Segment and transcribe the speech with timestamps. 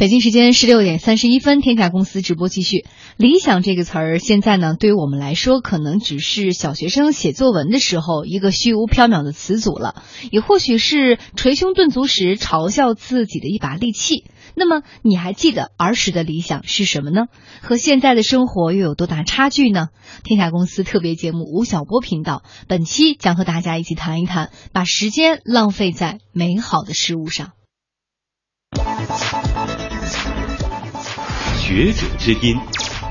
[0.00, 2.86] 北京时间十六点三十一分，天下公司直播继续。
[3.18, 14.24] 理想这个词儿，现在呢，对于我们来说，可能只是小学生写作文的时候一个虚无缥缈的词组了，也或许是捶胸顿足时嘲笑自己的一把利器。
[14.54, 17.26] 那么，你还记得儿时的理想是什么呢？
[17.60, 19.88] 和现在的生活又有多大差距呢？
[20.24, 27.52] 天下公司特别节目吴晓波频道，本期将和大家一起谈一谈，把时间浪费在美好的事物上。
[31.72, 32.58] 学者之音，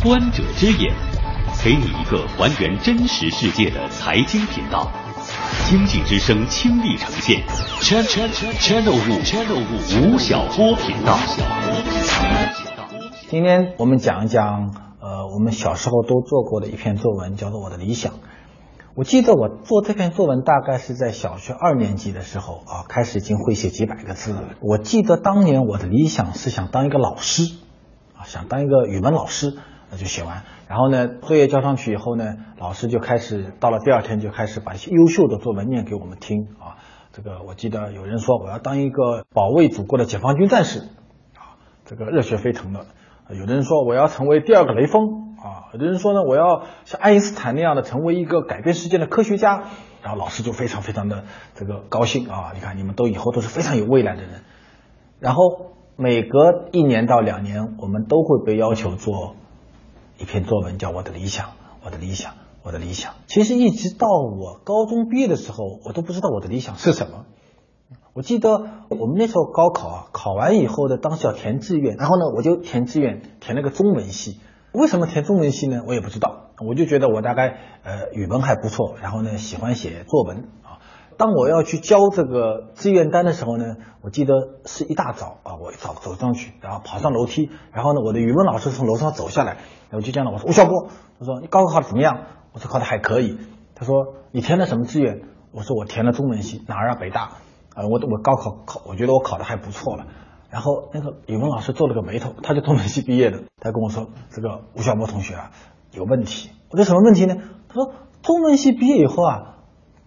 [0.00, 0.94] 观者之眼，
[1.64, 4.92] 给你一个还原真实世界的财经频道。
[5.68, 7.42] 经济之声倾力呈现
[7.80, 8.30] ，channel
[8.60, 11.18] channel 五 channel 五吴晓波频道。
[13.28, 18.12] 今天我们讲一讲，呃，我们小时候都做过的一篇作文，叫做《我的理想》。
[18.94, 24.42] 我记得我做这篇作文大概是在小学二年级的时候啊，开始已经会写几百个字了。
[24.60, 27.63] 我记得当年我的理想是想当一个老师。
[28.24, 29.54] 想当一个语文老师，
[29.90, 30.42] 那就写完。
[30.66, 36.78] 然后呢，作业交上去以后呢，老师就开始到了第二天就开始把一些优秀的作文念给我们听啊。
[37.12, 40.80] 这个我记得有人说我要当一个保卫祖国的解放军战士
[41.36, 42.86] 啊，这个热血沸腾的。
[43.28, 49.64] 有的人说我要成为第二个雷锋啊，有的人说呢我要像爱因斯坦那样的成为一个改变世界的科学家。
[50.02, 54.42] 然后老师就非常非常的这个高兴啊，你看你们都以后都是非常有未来的人。
[55.20, 55.74] 然后。
[55.96, 59.36] 每隔一年到两年，我们都会被要求做
[60.18, 61.46] 一篇作文，叫《我的理想》。
[61.84, 62.32] 我的理想，
[62.64, 63.12] 我的理想。
[63.26, 67.26] 其实一直到我高中毕业的时候，我都不知道我的理想是什么。
[68.12, 68.50] 我记得
[68.88, 74.40] 我们那时候高考啊，考完以后呢，当时要填志愿，然后呢，我就填志愿，填了个中文系。
[74.72, 75.82] 为什么填中文系呢？
[75.86, 76.50] 我也不知道。
[76.66, 80.48] 我就觉得我大概呃语文还不错，然后呢，喜欢写作文。
[81.16, 84.34] 当我要去交这个志愿单的时候呢，我记得
[84.64, 89.52] 是一大早啊，我早走上去，然后跑上楼梯，然后呢，我的语文老师从楼上走下来，
[89.90, 92.26] 然后就见到我说吴晓波，他说你高考考的怎么样？
[92.52, 93.38] 我说考的还可以。
[93.74, 95.22] 他说你填的什么志愿？
[95.52, 96.94] 我说我填了中文系，哪儿啊？
[96.96, 97.30] 北大。
[97.74, 100.06] 啊，我我高考考，我觉得我考的还不错了。
[100.48, 105.50] 然后那个语文老师皱了个眉头，他就中文系毕业的，他跟我说这个吴晓波同学啊
[105.90, 106.50] 有问题。
[106.70, 107.34] 我说什么问题呢？
[107.68, 107.92] 他说
[108.22, 109.56] 中文系毕业以后啊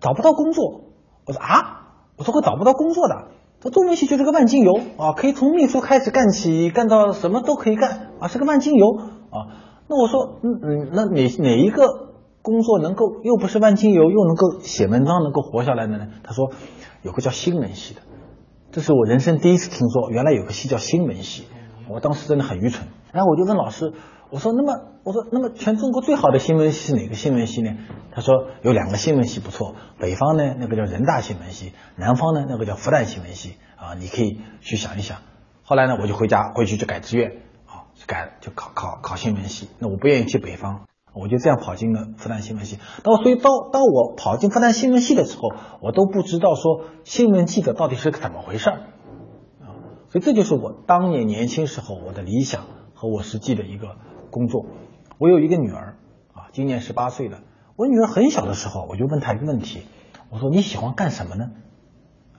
[0.00, 0.83] 找不到工作。
[1.26, 3.28] 我说啊，我说会找不到工作的。
[3.60, 8.86] 这中文系就是个万金油啊，可以从秘书开始干起，干到什么都可以干啊，是个万金油
[9.30, 9.56] 啊。
[9.88, 11.82] 那我说，嗯嗯，那哪哪一个
[12.42, 16.08] 工作能够又不是万金油，又能够写文章能够活下来的呢？
[16.22, 16.50] 他说
[17.02, 18.00] 有个叫新闻系的，
[18.70, 21.46] 这是我人生第一次听说，原来有个系叫新闻系。
[21.88, 23.92] 我当时真的很愚蠢，然后我就问老师。
[24.34, 27.76] 我说，那么我说，那么全中国最好的新闻系是哪个新闻系呢？
[28.10, 35.18] 他说有两个新闻系不错，北方呢那个叫人大新闻系，南方呢那个叫复旦新闻系啊，你可以去想一想。
[35.62, 37.30] 后来呢，我就回家回去就改志愿
[37.66, 39.68] 啊，改就考考考新闻系。
[39.78, 42.80] 那我不愿意去北方，我就这样跑进了复旦新闻系。
[43.04, 45.42] 那所以到到我跑进复旦新闻系的时候，
[45.80, 48.76] 我都不知道说新闻记者到底是怎么回事儿
[49.60, 49.78] 啊。
[50.08, 52.62] 所以这就是我当年年轻时候我的理想
[52.94, 53.94] 和我实际的一个。
[54.34, 54.66] 工作，
[55.18, 55.94] 我有一个女儿
[56.34, 57.38] 啊，今年十八岁了。
[57.76, 59.82] 我女儿很小的时候，我就问她一个问题，
[60.28, 61.50] 我说你喜欢干什么呢？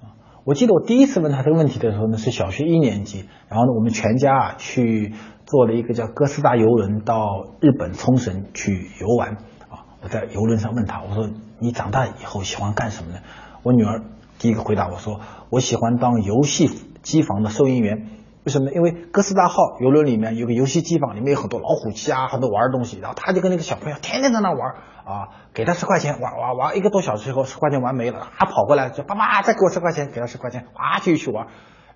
[0.02, 3.30] 啊，我记得我第一次问她这个问题的时候呢，是小学一年级。
[3.48, 5.14] 然后呢，我们全家啊去
[5.46, 9.36] 坐了一个叫哥斯达游轮到日本冲绳去游玩
[9.70, 9.96] 啊。
[10.02, 11.30] 我在游轮上问她，我说
[11.60, 13.20] 你长大以后喜欢干什么呢？
[13.64, 14.04] 我女儿
[14.38, 16.68] 第一个回答我说，我喜欢当游戏
[17.04, 18.10] 机房的收银员。
[18.46, 18.72] 为什么？
[18.72, 23.00] 因为哥斯达号游轮里面有个游戏机房，里面有很多老虎机啊，很多玩的东西。
[23.00, 24.60] 然后他就跟那个小朋友天天在那玩
[25.04, 31.48] 啊，给他十块钱玩玩玩一个多小时以后，十块钱玩没了，他跑过来说：“爸爸，再给我十块钱。”给他十块钱，哇，继续去玩。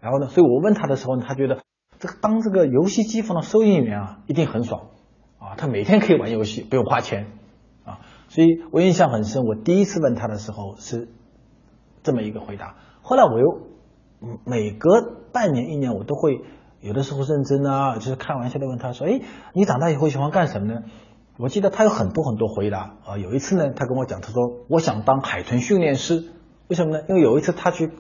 [0.02, 1.60] 然后呢，所以我问他的时候呢，他觉得
[2.00, 4.88] 这个当这个游戏机房的收银员啊，一定很爽
[5.38, 7.28] 啊，他每天可以玩游戏，不用花钱
[7.86, 8.00] 啊。
[8.28, 11.10] 所以我印象很深，我第一次问他的时候是
[12.02, 12.74] 这么一个回答。
[13.04, 13.70] 后来我又。
[14.46, 14.90] 每隔
[15.32, 16.42] 半年一年，我都会
[16.82, 19.22] 有的时候认真啊，就是开玩笑的问他说：“哎，
[19.54, 20.82] 你长大以后喜欢干什么呢？”
[21.40, 23.18] 我记得他有很多很多回答啊。
[23.18, 26.26] 有一次呢，他跟我讲，他说：“我想当海豚训练师。”
[26.68, 27.04] 为什么呢？
[27.08, 27.92] 因为有一次他去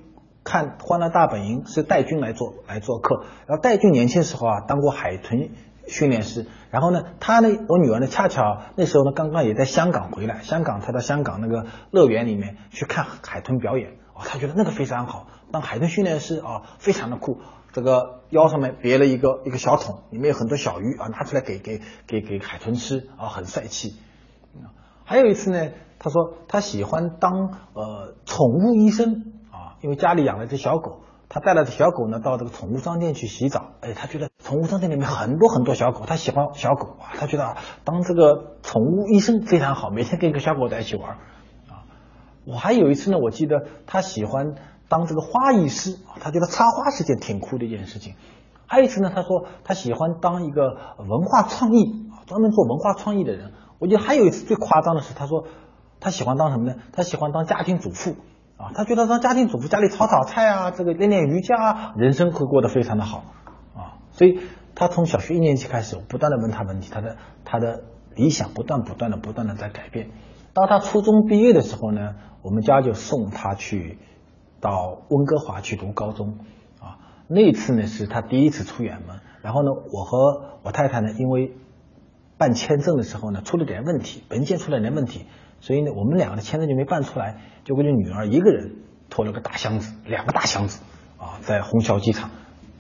[0.43, 3.23] 看《欢乐大本营》，是戴军来做来做客。
[3.47, 5.51] 然后戴军年轻时候啊，当过海豚
[5.87, 6.47] 训练师。
[6.69, 10.41] 然后呢，他呢，我女儿呢，恰巧那时候呢，刚刚也在香港回来。
[10.41, 13.93] 香港，他到香港那个乐园里面去看海豚表演。
[14.25, 15.27] 他觉得那个非常好。
[15.51, 17.39] 当海豚训练师啊，非常的酷。
[17.71, 23.95] 这个腰上面别了一个一个小桶，里面有很多小鱼啊，拿出来给给给给海豚吃啊，很帅气。
[25.05, 27.31] 还有一次呢，他说他喜欢当
[27.73, 41.17] 呃宠物医生啊，因为家里养了只小狗，他带了只小狗呢到这个宠物商店去洗澡，哎，他觉得宠物商店里面很多很多小狗，他喜欢小狗啊，他觉得啊当这个宠物医生非常好，每天跟一个小狗在一起玩。
[42.49, 44.55] 我还有一次呢，我记得他喜欢
[44.87, 48.15] 当这个花艺师，他觉得插花是件挺酷的一件事情。
[48.65, 53.51] 还有一次呢，他说他喜欢当一个文化创意啊，专门做文化创意的人。
[53.77, 55.45] 我觉得还有一次最夸张的是，他说
[55.99, 56.75] 他喜欢当什么呢？
[56.91, 58.15] 他喜欢当家庭主妇。
[58.57, 63.23] 啊，他觉得当家庭主妇，家里炒炒菜啊，这个练练瑜伽，人生会过得非常的好
[63.73, 64.03] 啊。
[64.11, 64.41] 所以
[64.75, 67.83] 他从小学一年级开始，我不断的问他问题，他的他的
[68.15, 70.09] 理想不断不断的不断的在改变。
[70.53, 73.97] 当他初中毕业的时候呢，我们家就送他去
[74.59, 76.37] 到温哥华去读高中
[76.79, 76.97] 啊。
[77.27, 81.53] 那次呢是他第一次出远门，然后呢，我和我太太呢，因为
[82.37, 85.25] 办签证的时候呢出了点问题，文件出了点问题。
[85.61, 87.35] 所以呢，我们两个的签证就没办出来，
[87.65, 88.77] 就跟着女儿一个人
[89.09, 90.81] 拖了个大箱子，两个大箱子
[91.17, 92.29] 啊，在虹桥机场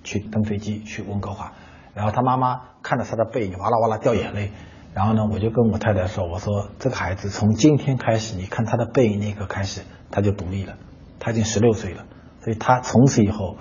[0.03, 1.51] 去登飞机去温哥华。
[1.93, 4.51] 然后他妈妈看着他的背影，哇啦哇啦掉眼泪。
[4.93, 9.81] 然后呢，我就跟我太太说：“我说这个孩子从今天开始，你看他的背影那一刻开始，
[10.11, 10.75] 他就独立了。
[11.19, 12.05] 他已经十六岁了，
[12.41, 13.57] 所以他从此以后，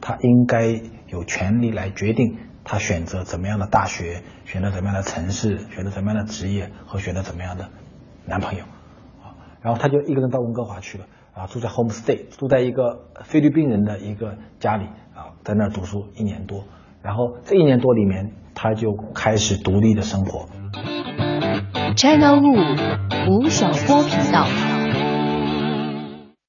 [0.00, 7.68] 他应该有权利来决定他选择怎么样的大学，选择怎么样的城市，选择怎么样的职业和选择怎么样的。”
[8.26, 8.64] 男朋友
[9.22, 16.64] 啊，然后他就一个人到温哥华去了啊，住在 homestay，住在一个菲律宾人的一个家里啊，在那儿读书一年多，
[17.02, 20.46] 然后这一年多里面，他就开始独立的生活。
[21.96, 22.76] China Wu
[23.28, 24.69] 吴晓波频道。